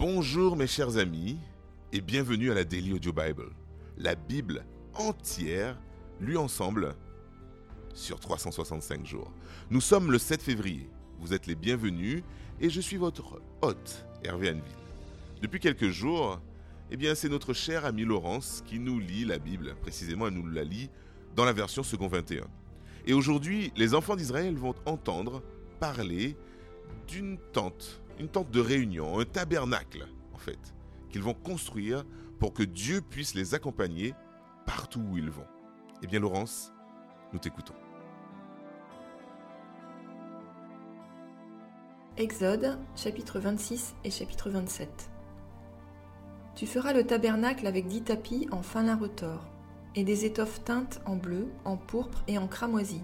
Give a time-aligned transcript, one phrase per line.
[0.00, 1.36] Bonjour mes chers amis
[1.92, 3.50] et bienvenue à la Daily Audio Bible,
[3.98, 4.64] la Bible
[4.94, 5.78] entière
[6.18, 6.94] lue ensemble
[7.92, 9.30] sur 365 jours.
[9.68, 10.88] Nous sommes le 7 février,
[11.18, 12.22] vous êtes les bienvenus
[12.62, 14.62] et je suis votre hôte, Hervé Anville.
[15.42, 16.40] Depuis quelques jours,
[16.90, 20.46] eh bien c'est notre cher ami Laurence qui nous lit la Bible, précisément elle nous
[20.48, 20.88] la lit
[21.36, 22.46] dans la version second 21.
[23.04, 25.42] Et aujourd'hui, les enfants d'Israël vont entendre
[25.78, 26.38] parler
[27.06, 30.74] d'une tente une tente de réunion, un tabernacle, en fait,
[31.08, 32.04] qu'ils vont construire
[32.38, 34.14] pour que Dieu puisse les accompagner
[34.66, 35.46] partout où ils vont.
[36.02, 36.70] Eh bien, Laurence,
[37.32, 37.74] nous t'écoutons.
[42.18, 45.10] Exode, chapitre 26 et chapitre 27.
[46.54, 49.46] Tu feras le tabernacle avec dix tapis en fin lin retors,
[49.94, 53.00] et des étoffes teintes en bleu, en pourpre et en cramoisi.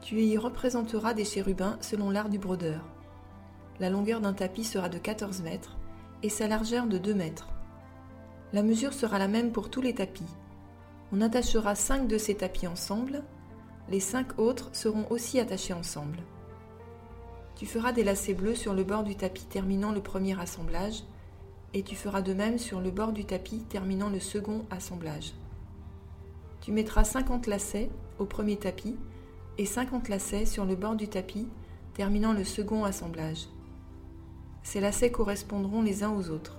[0.00, 2.82] Tu y représenteras des chérubins selon l'art du brodeur.
[3.80, 5.78] La longueur d'un tapis sera de 14 mètres
[6.22, 7.48] et sa largeur de 2 mètres.
[8.52, 10.28] La mesure sera la même pour tous les tapis.
[11.12, 13.22] On attachera 5 de ces tapis ensemble,
[13.88, 16.18] les 5 autres seront aussi attachés ensemble.
[17.56, 21.02] Tu feras des lacets bleus sur le bord du tapis terminant le premier assemblage,
[21.72, 25.32] et tu feras de même sur le bord du tapis terminant le second assemblage.
[26.60, 28.96] Tu mettras 50 lacets au premier tapis
[29.56, 31.48] et 50 lacets sur le bord du tapis
[31.94, 33.46] terminant le second assemblage.
[34.62, 36.58] Ces lacets correspondront les uns aux autres.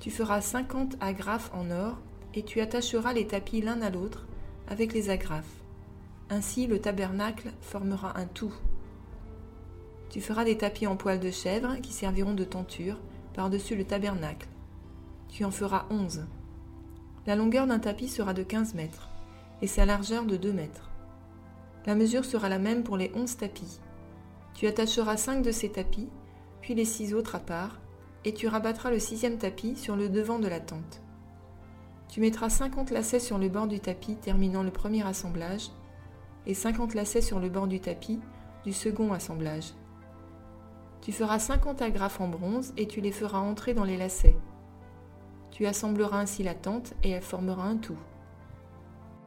[0.00, 1.98] Tu feras 50 agrafes en or
[2.34, 4.26] et tu attacheras les tapis l'un à l'autre
[4.68, 5.44] avec les agrafes.
[6.30, 8.54] Ainsi le tabernacle formera un tout.
[10.10, 12.98] Tu feras des tapis en poil de chèvre qui serviront de tenture
[13.34, 14.48] par-dessus le tabernacle.
[15.28, 16.26] Tu en feras onze.
[17.26, 19.08] La longueur d'un tapis sera de 15 mètres
[19.62, 20.90] et sa largeur de 2 mètres.
[21.86, 23.80] La mesure sera la même pour les onze tapis.
[24.54, 26.08] Tu attacheras cinq de ces tapis
[26.62, 27.80] puis les six autres à part,
[28.24, 31.02] et tu rabattras le sixième tapis sur le devant de la tente.
[32.08, 35.70] Tu mettras 50 lacets sur le bord du tapis terminant le premier assemblage,
[36.46, 38.20] et 50 lacets sur le bord du tapis
[38.64, 39.72] du second assemblage.
[41.00, 44.36] Tu feras 50 agrafes en bronze et tu les feras entrer dans les lacets.
[45.50, 47.98] Tu assembleras ainsi la tente et elle formera un tout.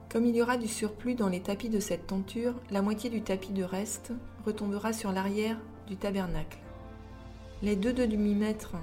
[0.09, 3.21] Comme il y aura du surplus dans les tapis de cette tenture, la moitié du
[3.21, 4.13] tapis de reste
[4.45, 5.57] retombera sur l'arrière
[5.87, 6.64] du tabernacle.
[7.63, 8.75] Les deux demi-mètres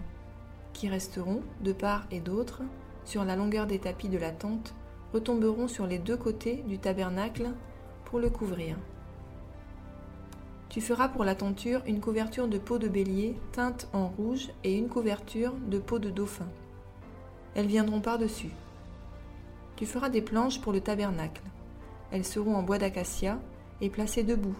[0.72, 2.62] qui resteront, de part et d'autre,
[3.04, 4.74] sur la longueur des tapis de la tente,
[5.12, 7.50] retomberont sur les deux côtés du tabernacle
[8.06, 8.76] pour le couvrir.
[10.70, 14.74] Tu feras pour la tenture une couverture de peau de bélier teinte en rouge et
[14.74, 16.48] une couverture de peau de dauphin.
[17.54, 18.52] Elles viendront par-dessus.
[19.76, 21.42] Tu feras des planches pour le tabernacle.
[22.10, 23.38] Elles seront en bois d'acacia
[23.82, 24.56] et placées debout.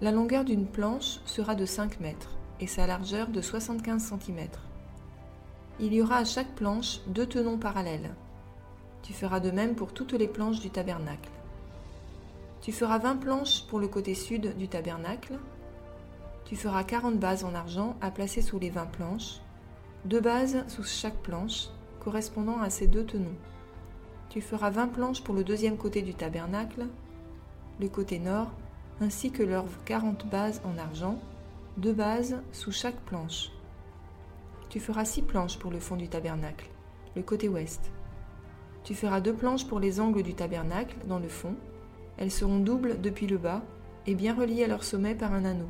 [0.00, 4.48] La longueur d'une planche sera de 5 mètres et sa largeur de 75 cm.
[5.80, 8.14] Il y aura à chaque planche deux tenons parallèles.
[9.02, 11.30] Tu feras de même pour toutes les planches du tabernacle.
[12.60, 15.38] Tu feras 20 planches pour le côté sud du tabernacle.
[16.44, 19.40] Tu feras 40 bases en argent à placer sous les 20 planches,
[20.04, 21.68] deux bases sous chaque planche,
[22.00, 23.36] correspondant à ces deux tenons.
[24.30, 26.86] Tu feras 20 planches pour le deuxième côté du tabernacle,
[27.80, 28.50] le côté nord,
[29.00, 31.18] ainsi que leurs 40 bases en argent,
[31.76, 33.50] deux bases sous chaque planche.
[34.68, 36.70] Tu feras six planches pour le fond du tabernacle,
[37.16, 37.90] le côté ouest.
[38.84, 41.56] Tu feras deux planches pour les angles du tabernacle, dans le fond.
[42.16, 43.62] Elles seront doubles depuis le bas
[44.06, 45.68] et bien reliées à leur sommet par un anneau.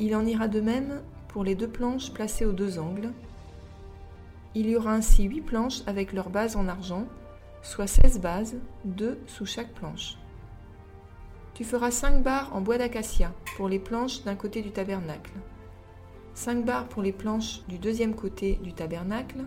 [0.00, 3.10] Il en ira de même pour les deux planches placées aux deux angles.
[4.54, 7.06] Il y aura ainsi huit planches avec leurs bases en argent,
[7.62, 10.18] soit seize bases, deux sous chaque planche.
[11.54, 15.30] Tu feras 5 barres en bois d'acacia pour les planches d'un côté du tabernacle,
[16.34, 19.44] 5 barres pour les planches du deuxième côté du tabernacle,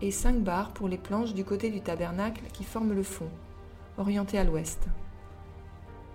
[0.00, 3.28] et 5 barres pour les planches du côté du tabernacle qui forment le fond,
[3.98, 4.88] orienté à l'ouest.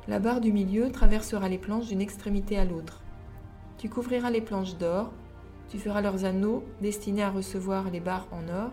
[0.10, 3.02] La barre du milieu traversera les planches d'une extrémité à l'autre.
[3.78, 5.14] Tu couvriras les planches d'or,
[5.70, 8.72] tu feras leurs anneaux destinés à recevoir les barres en or,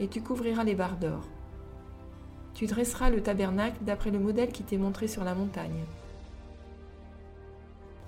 [0.00, 1.28] et tu couvriras les barres d'or.
[2.54, 5.84] Tu dresseras le tabernacle d'après le modèle qui t'est montré sur la montagne.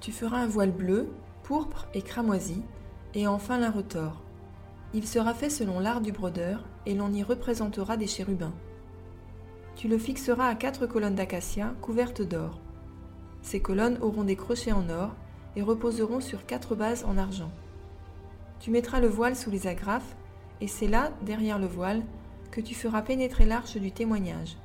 [0.01, 1.09] Tu feras un voile bleu,
[1.43, 2.63] pourpre et cramoisi,
[3.15, 4.21] et enfin lin retors.
[4.93, 8.53] Il sera fait selon l'art du brodeur, et l'on y représentera des chérubins.
[9.77, 12.61] Tu le fixeras à quatre colonnes d'acacia couvertes d'or.
[13.43, 15.15] Ces colonnes auront des crochets en or
[15.57, 17.51] et reposeront sur quatre bases en argent.
[18.61, 20.17] Tu mettras le voile sous les agrafes,
[20.61, 22.03] et c'est là, derrière le voile,
[22.55, 24.57] que tu feras pénétrer l'arche du témoignage.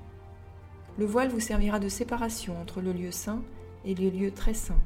[0.99, 3.41] Le voile vous servira de séparation entre le lieu saint
[3.83, 4.77] et le lieu très saint.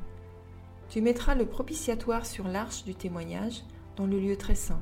[0.87, 3.63] Tu mettras le propitiatoire sur l'arche du témoignage
[3.97, 4.79] dans le lieu très saint.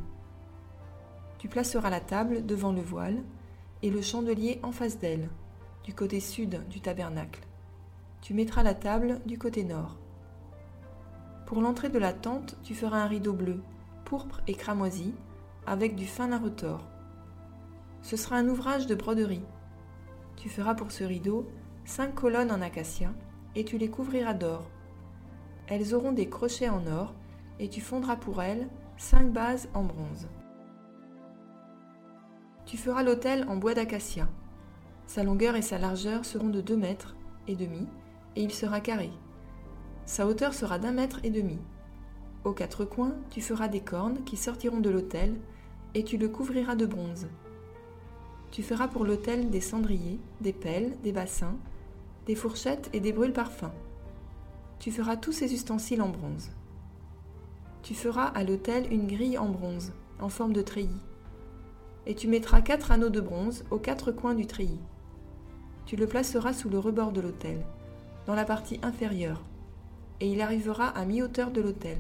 [1.40, 3.24] Tu placeras la table devant le voile
[3.82, 5.28] et le chandelier en face d'elle,
[5.84, 7.42] du côté sud du tabernacle.
[8.22, 9.98] Tu mettras la table du côté nord.
[11.48, 13.64] Pour l'entrée de la tente, tu feras un rideau bleu,
[14.06, 15.16] pourpre et cramoisi,
[15.66, 16.88] avec du fin lin retors.
[18.02, 19.46] Ce sera un ouvrage de broderie.
[20.36, 21.48] Tu feras pour ce rideau
[21.86, 23.14] cinq colonnes en acacia,
[23.56, 24.70] et tu les couvriras d'or.
[25.68, 27.14] Elles auront des crochets en or,
[27.60, 28.68] et tu fondras pour elles
[28.98, 30.28] cinq bases en bronze.
[32.66, 34.28] Tu feras l'autel en bois d'acacia.
[35.06, 37.16] Sa longueur et sa largeur seront de deux mètres
[37.48, 37.88] et demi,
[38.36, 39.12] et il sera carré.
[40.06, 41.60] Sa hauteur sera d'un mètre et demi.
[42.44, 45.36] Aux quatre coins, tu feras des cornes qui sortiront de l'autel,
[45.94, 47.28] et tu le couvriras de bronze.
[48.52, 51.56] Tu feras pour l'autel des cendriers, des pelles, des bassins,
[52.26, 53.72] des fourchettes et des brûles parfums.
[54.80, 56.50] Tu feras tous ces ustensiles en bronze.
[57.82, 60.90] Tu feras à l'autel une grille en bronze, en forme de treillis.
[62.06, 64.82] Et tu mettras quatre anneaux de bronze aux quatre coins du treillis.
[65.86, 67.66] Tu le placeras sous le rebord de l'autel,
[68.26, 69.42] dans la partie inférieure,
[70.20, 72.00] et il arrivera à mi-hauteur de l'autel.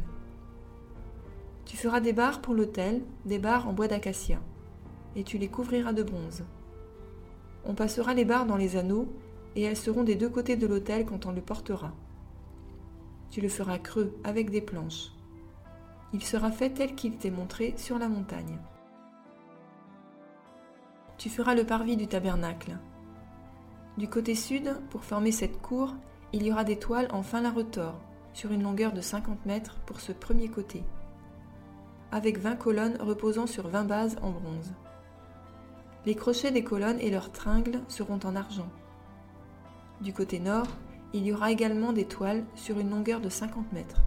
[1.65, 4.39] Tu feras des barres pour l'autel, des barres en bois d'acacia,
[5.15, 6.43] et tu les couvriras de bronze.
[7.65, 9.07] On passera les barres dans les anneaux,
[9.55, 11.93] et elles seront des deux côtés de l'autel quand on le portera.
[13.29, 15.11] Tu le feras creux avec des planches.
[16.13, 18.57] Il sera fait tel qu'il t'est montré sur la montagne.
[21.17, 22.77] Tu feras le parvis du tabernacle.
[23.97, 25.93] Du côté sud, pour former cette cour,
[26.33, 27.99] il y aura des toiles en fin lin retors,
[28.33, 30.83] sur une longueur de 50 mètres pour ce premier côté,
[32.11, 34.73] avec 20 colonnes reposant sur 20 bases en bronze.
[36.03, 38.69] Les crochets des colonnes et leurs tringles seront en argent.
[40.01, 40.65] Du côté nord,
[41.13, 44.01] il y aura également des toiles sur une longueur de 50 mètres,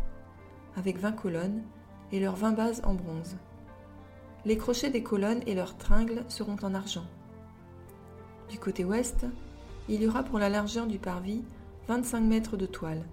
[0.77, 1.63] avec 20 colonnes
[2.11, 3.37] et leurs 20 bases en bronze.
[4.45, 7.07] Les crochets des colonnes et leurs tringles seront en argent.
[8.51, 9.25] Du côté ouest,
[9.89, 11.45] il y aura pour la largeur du parvis
[11.87, 13.05] 25 mètres de toile,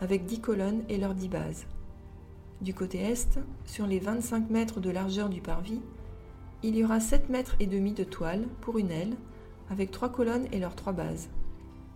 [0.00, 1.66] avec 10 colonnes et leurs 10 bases.
[2.60, 5.80] Du côté est, sur les 25 mètres de largeur du parvis,
[6.64, 9.16] il y aura 7 mètres et demi de toile pour une aile,
[9.68, 11.28] avec 3 colonnes et leurs 3 bases,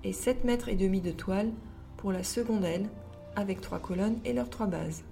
[0.04, 1.50] et 7 mètres et demi de toile
[1.96, 2.86] pour la seconde aile,
[3.34, 5.04] avec 3 colonnes et leurs 3 bases.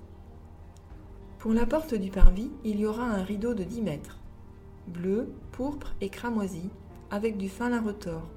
[1.38, 4.18] Pour la porte du parvis, il y aura un rideau de 10 mètres,
[4.88, 6.68] bleu, pourpre et cramoisi,
[7.10, 8.28] avec du fin lin retors,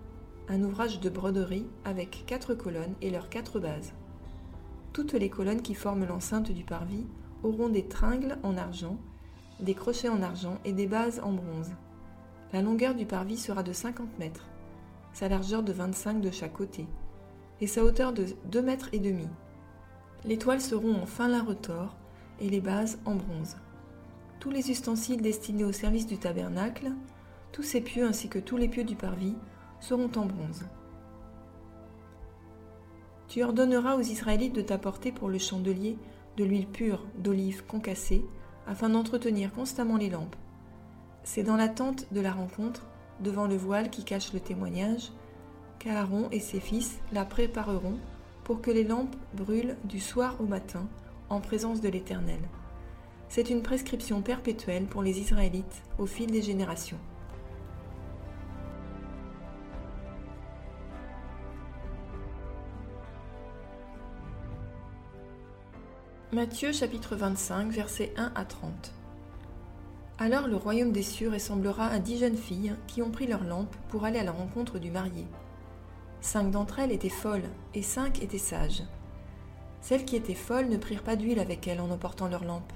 [0.48, 3.92] un ouvrage de broderie avec quatre colonnes et leurs quatre bases.
[4.94, 7.08] Toutes les colonnes qui forment l'enceinte du parvis
[7.44, 8.98] auront des tringles en argent,
[9.60, 11.72] des crochets en argent et des bases en bronze.
[12.54, 14.48] La longueur du parvis sera de 50 mètres,
[15.14, 16.88] sa largeur de 25 de chaque côté,
[17.62, 19.28] et sa hauteur de 2 mètres et demi.
[20.26, 21.96] Les toiles seront en fin lin retors
[22.40, 23.58] et les bases en bronze.
[24.40, 26.92] Tous les ustensiles destinés au service du tabernacle,
[27.52, 29.36] tous ces pieux ainsi que tous les pieux du parvis
[29.80, 30.66] seront en bronze.
[33.28, 35.98] Tu ordonneras aux Israélites de t'apporter pour le chandelier
[36.38, 38.26] de l'huile pure d'olive concassée,
[38.70, 40.36] afin d'entretenir constamment les lampes.
[41.24, 42.86] C'est dans la tente de la rencontre,
[43.20, 45.12] devant le voile qui cache le témoignage,
[45.80, 47.98] qu'Aaron et ses fils la prépareront
[48.44, 50.88] pour que les lampes brûlent du soir au matin
[51.30, 52.40] en présence de l'Éternel.
[53.28, 56.98] C'est une prescription perpétuelle pour les Israélites au fil des générations.
[66.32, 68.94] Matthieu chapitre 25 versets 1 à 30
[70.20, 73.76] Alors le royaume des cieux ressemblera à dix jeunes filles qui ont pris leurs lampes
[73.88, 75.26] pour aller à la rencontre du marié.
[76.22, 78.84] Cinq d'entre elles étaient folles et cinq étaient sages.
[79.82, 82.74] Celles qui étaient folles ne prirent pas d'huile avec elles en emportant leurs lampes,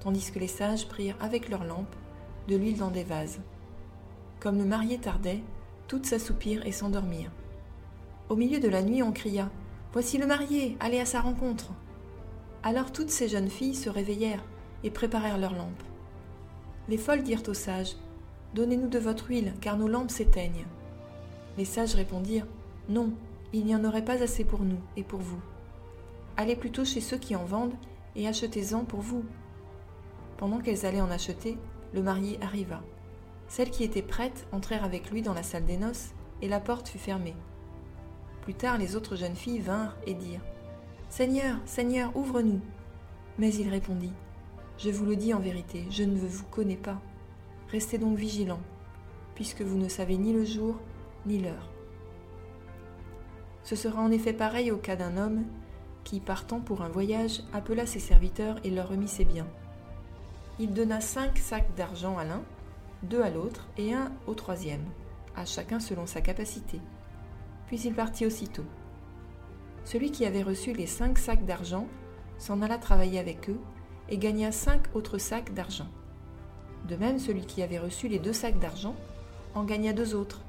[0.00, 1.94] tandis que les sages prirent avec leurs lampes
[2.48, 3.38] de l'huile dans des vases.
[4.40, 5.44] Comme le marié tardait,
[5.86, 7.30] toutes s'assoupirent et s'endormirent.
[8.28, 9.48] Au milieu de la nuit, on cria
[9.92, 11.70] Voici le marié, allez à sa rencontre.
[12.66, 14.42] Alors toutes ces jeunes filles se réveillèrent
[14.84, 15.82] et préparèrent leurs lampes.
[16.88, 17.96] Les folles dirent aux sages
[18.54, 20.64] Donnez-nous de votre huile, car nos lampes s'éteignent.
[21.58, 22.46] Les sages répondirent
[22.88, 23.12] Non,
[23.52, 25.40] il n'y en aurait pas assez pour nous et pour vous.
[26.38, 27.76] Allez plutôt chez ceux qui en vendent
[28.16, 29.26] et achetez-en pour vous.
[30.38, 31.58] Pendant qu'elles allaient en acheter,
[31.92, 32.80] le marié arriva.
[33.46, 36.88] Celles qui étaient prêtes entrèrent avec lui dans la salle des noces, et la porte
[36.88, 37.36] fut fermée.
[38.40, 40.40] Plus tard, les autres jeunes filles vinrent et dirent
[41.16, 42.60] Seigneur, Seigneur, ouvre-nous.
[43.38, 44.10] Mais il répondit,
[44.78, 47.00] Je vous le dis en vérité, je ne vous connais pas.
[47.70, 48.64] Restez donc vigilants,
[49.36, 50.74] puisque vous ne savez ni le jour
[51.24, 51.70] ni l'heure.
[53.62, 55.44] Ce sera en effet pareil au cas d'un homme
[56.02, 59.46] qui, partant pour un voyage, appela ses serviteurs et leur remit ses biens.
[60.58, 62.42] il donna cinq sacs d'argent à l'un,
[63.04, 64.84] deux à l'autre et un au troisième,
[65.36, 66.80] à chacun selon sa capacité.
[67.68, 68.66] Puis il partit aussitôt.
[69.84, 71.86] Celui qui avait reçu les cinq sacs d'argent
[72.38, 73.60] s'en alla travailler avec eux
[74.08, 75.88] et gagna cinq autres sacs d'argent.
[76.88, 78.94] De même, celui qui avait reçu les deux sacs d'argent
[79.54, 80.42] en gagna deux autres.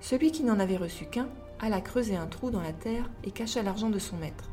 [0.00, 1.28] Celui qui n'en avait reçu qu'un
[1.60, 4.50] alla creuser un trou dans la terre et cacha l'argent de son maître.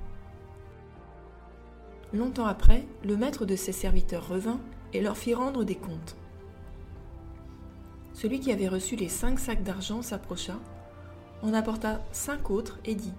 [2.13, 4.59] Longtemps après, le maître de ses serviteurs revint
[4.93, 6.15] et leur fit rendre des comptes.
[8.13, 10.57] Celui qui avait reçu les cinq sacs d'argent s'approcha,
[11.41, 13.13] en apporta cinq autres et dit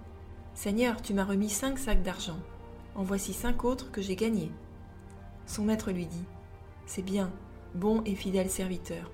[0.53, 2.39] Seigneur, tu m'as remis cinq sacs d'argent.
[2.95, 4.51] En voici cinq autres que j'ai gagnés.
[5.45, 6.25] Son maître lui dit
[6.85, 7.31] C'est bien,
[7.73, 9.11] bon et fidèle serviteur.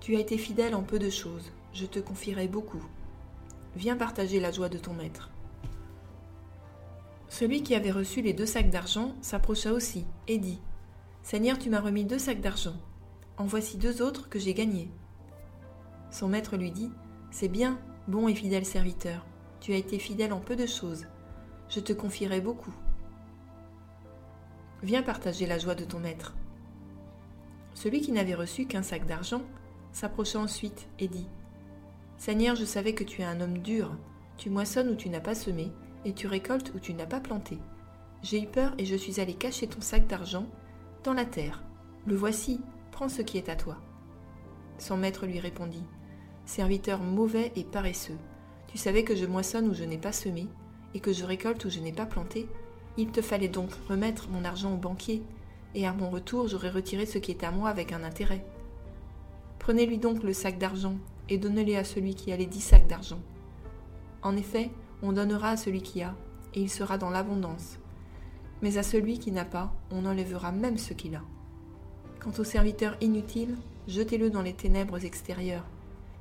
[0.00, 2.82] Tu as été fidèle en peu de choses, je te confierai beaucoup.
[3.76, 5.30] Viens partager la joie de ton maître.
[7.28, 10.60] Celui qui avait reçu les deux sacs d'argent s'approcha aussi et dit
[11.22, 12.76] Seigneur, tu m'as remis deux sacs d'argent.
[13.36, 14.90] En voici deux autres que j'ai gagnés.
[16.10, 16.90] Son maître lui dit
[17.30, 19.24] C'est bien, bon et fidèle serviteur.
[19.60, 21.04] Tu as été fidèle en peu de choses.
[21.68, 22.74] Je te confierai beaucoup.
[24.82, 26.34] Viens partager la joie de ton maître.
[27.74, 29.42] Celui qui n'avait reçu qu'un sac d'argent
[29.92, 31.26] s'approcha ensuite et dit
[32.16, 33.94] Seigneur, je savais que tu es un homme dur.
[34.38, 35.70] Tu moissonnes où tu n'as pas semé,
[36.04, 37.58] et tu récoltes où tu n'as pas planté.
[38.22, 40.46] J'ai eu peur et je suis allé cacher ton sac d'argent
[41.04, 41.62] dans la terre.
[42.06, 42.60] Le voici,
[42.90, 43.76] prends ce qui est à toi.
[44.78, 45.84] Son maître lui répondit
[46.48, 48.16] Serviteur mauvais et paresseux,
[48.68, 50.48] tu savais que je moissonne où je n'ai pas semé,
[50.94, 52.48] et que je récolte où je n'ai pas planté.
[52.96, 55.22] Il te fallait donc remettre mon argent au banquier,
[55.74, 58.46] et à mon retour j'aurais retiré ce qui est à moi avec un intérêt.
[59.58, 60.96] Prenez-lui donc le sac d'argent,
[61.28, 63.20] et donnez-le à celui qui a les dix sacs d'argent.
[64.22, 64.70] En effet,
[65.02, 66.14] on donnera à celui qui a,
[66.54, 67.78] et il sera dans l'abondance.
[68.62, 71.22] Mais à celui qui n'a pas, on enlèvera même ce qu'il a.
[72.20, 73.54] Quant au serviteur inutile,
[73.86, 75.66] jetez-le dans les ténèbres extérieures.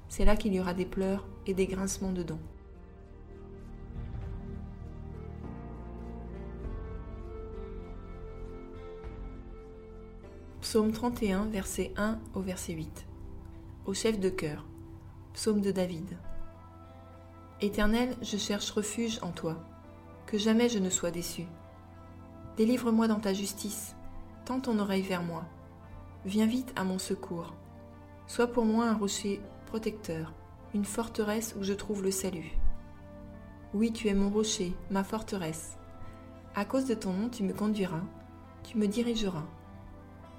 [0.10, 2.40] C'est là qu'il y aura des pleurs et des grincements de dents.
[10.62, 13.06] Psaume 31, verset 1 au verset 8.
[13.86, 14.66] Au chef de cœur.
[15.34, 16.18] Psaume de David.
[17.62, 19.56] Éternel, je cherche refuge en toi,
[20.26, 21.46] que jamais je ne sois déçu.
[22.58, 23.96] Délivre-moi dans ta justice,
[24.46, 25.46] tends ton oreille vers moi.
[26.26, 27.54] Viens vite à mon secours.
[28.26, 30.34] Sois pour moi un rocher protecteur,
[30.74, 32.58] une forteresse où je trouve le salut.
[33.74, 35.78] Oui, tu es mon rocher, ma forteresse.
[36.56, 38.04] À cause de ton nom, tu me conduiras,
[38.64, 39.46] tu me dirigeras.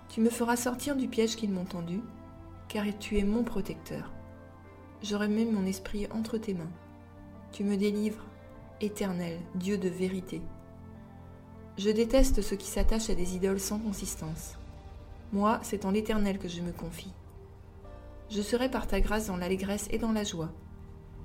[0.08, 2.00] Tu me feras sortir du piège qu'ils m'ont tendu,
[2.68, 4.10] car tu es mon protecteur.
[5.02, 6.72] Je remets mon esprit entre tes mains.
[7.52, 8.24] Tu me délivres,
[8.80, 10.40] éternel, Dieu de vérité.
[11.76, 14.56] Je déteste ceux qui s'attachent à des idoles sans consistance.
[15.32, 17.12] Moi, c'est en l'Éternel que je me confie.
[18.30, 20.50] Je serai par ta grâce dans l'allégresse et dans la joie,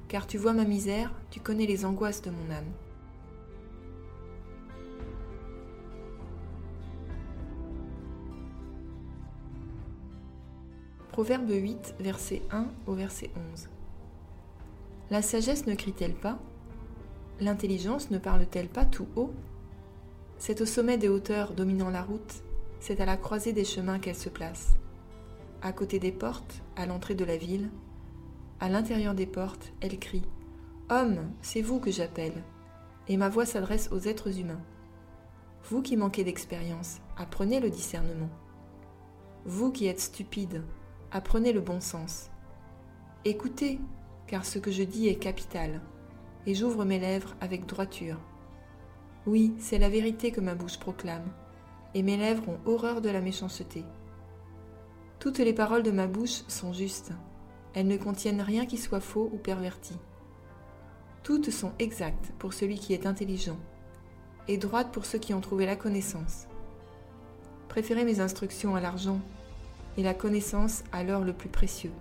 [0.08, 2.72] car tu vois ma misère, tu connais les angoisses de mon âme.
[11.12, 13.70] Proverbe 8, verset 1 au verset 11.
[15.12, 16.40] La sagesse ne crie-t-elle pas?
[17.40, 19.34] L'intelligence ne parle-t-elle pas tout haut?
[20.38, 22.44] C'est au sommet des hauteurs dominant la route,
[22.80, 24.74] c'est à la croisée des chemins qu'elle se place.
[25.66, 27.70] À côté des portes, à l'entrée de la ville,
[28.60, 30.26] à l'intérieur des portes, elle crie
[30.90, 32.44] Homme, c'est vous que j'appelle.
[33.08, 34.60] Et ma voix s'adresse aux êtres humains.
[35.70, 38.28] Vous qui manquez d'expérience, apprenez le discernement.
[39.46, 40.66] Vous qui êtes stupides,
[41.12, 42.30] apprenez le bon sens.
[43.24, 43.80] Écoutez,
[44.28, 45.80] car ce que je dis est capital,
[46.46, 48.20] et j'ouvre mes lèvres avec droiture.
[49.26, 51.32] Oui, c'est la vérité que ma bouche proclame,
[51.94, 53.86] et mes lèvres ont horreur de la méchanceté.
[55.24, 57.14] Toutes les paroles de ma bouche sont justes,
[57.74, 59.96] elles ne contiennent rien qui soit faux ou perverti.
[61.24, 63.56] Toutes sont exactes pour celui qui est intelligent,
[64.50, 66.48] et droites pour ceux qui ont trouvé la connaissance.
[67.70, 69.22] Préférez mes instructions à l'argent,
[69.96, 71.94] et la connaissance à l'or le plus précieux.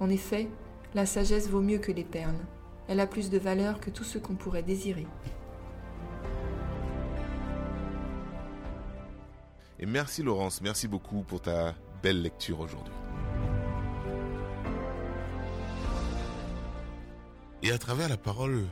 [0.00, 0.48] En effet,
[0.94, 2.40] la sagesse vaut mieux que les perles.
[2.88, 5.06] Elle a plus de valeur que tout ce qu'on pourrait désirer.
[9.78, 12.94] Et merci Laurence, merci beaucoup pour ta belle lecture aujourd'hui.
[17.62, 18.64] Et à travers la parole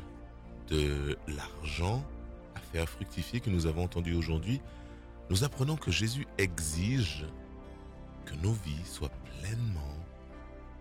[0.69, 2.05] de l'argent
[2.55, 4.61] à faire fructifier que nous avons entendu aujourd'hui,
[5.31, 7.25] nous apprenons que Jésus exige
[8.25, 9.81] que nos vies soient pleinement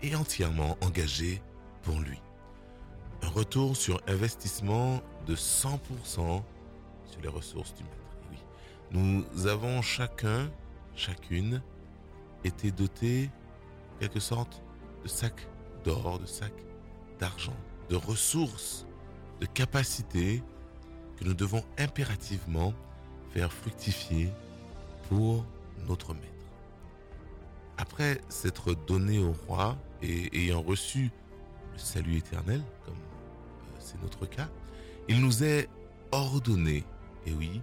[0.03, 1.41] et entièrement engagé
[1.81, 2.19] pour lui.
[3.23, 5.77] Un retour sur investissement de 100%
[6.15, 8.17] sur les ressources du maître.
[8.31, 8.37] oui,
[8.91, 10.51] Nous avons chacun,
[10.95, 11.61] chacune,
[12.45, 13.29] été dotés,
[13.99, 14.61] quelque sorte,
[15.03, 15.47] de sacs
[15.83, 16.65] d'or, de sacs
[17.19, 17.55] d'argent,
[17.89, 18.85] de ressources,
[19.39, 20.43] de capacités
[21.17, 22.73] que nous devons impérativement
[23.31, 24.31] faire fructifier
[25.09, 25.45] pour
[25.87, 26.25] notre maître.
[27.77, 31.11] Après s'être donné au roi et ayant reçu
[31.73, 34.47] le salut éternel, comme euh, c'est notre cas,
[35.09, 35.69] il nous est
[36.11, 36.83] ordonné,
[37.25, 37.61] et oui,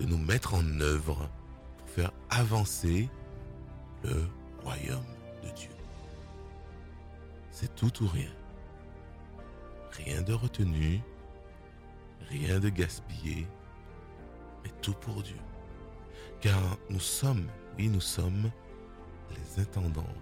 [0.00, 1.30] de nous mettre en œuvre
[1.78, 3.08] pour faire avancer
[4.04, 4.28] le
[4.62, 5.04] royaume
[5.42, 5.70] de Dieu.
[7.50, 8.30] C'est tout ou rien.
[9.92, 11.00] Rien de retenu,
[12.28, 13.46] rien de gaspillé,
[14.64, 15.36] mais tout pour Dieu.
[16.40, 18.50] Car nous sommes, oui, nous sommes
[19.30, 20.14] les intendants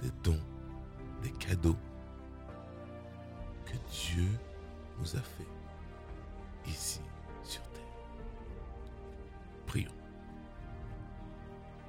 [0.00, 0.40] des dons,
[1.22, 1.76] des cadeaux
[3.64, 4.28] que Dieu
[4.98, 5.46] nous a fait
[6.66, 7.00] ici
[7.42, 7.82] sur terre.
[9.66, 10.01] Prions.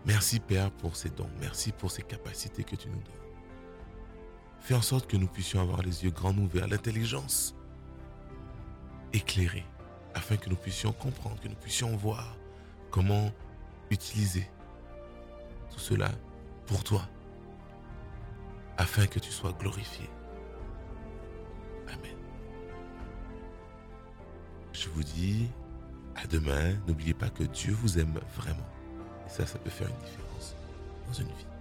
[0.05, 3.23] Merci Père pour ces dons, merci pour ces capacités que tu nous donnes.
[4.59, 7.55] Fais en sorte que nous puissions avoir les yeux grands ouverts, l'intelligence
[9.13, 9.65] éclairée,
[10.13, 12.35] afin que nous puissions comprendre, que nous puissions voir
[12.91, 13.31] comment
[13.91, 14.49] utiliser
[15.71, 16.11] tout cela
[16.65, 17.07] pour toi,
[18.77, 20.09] afin que tu sois glorifié.
[21.87, 22.17] Amen.
[24.73, 25.49] Je vous dis
[26.15, 26.73] à demain.
[26.87, 28.72] N'oubliez pas que Dieu vous aime vraiment.
[29.27, 30.55] Et ça, ça peut faire une différence
[31.07, 31.52] dans une vie.